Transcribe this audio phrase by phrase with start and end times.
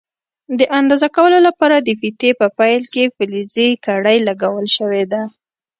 [0.59, 5.21] د اندازه کولو لپاره د فیتې په پیل کې فلزي کړۍ لګول شوې ده.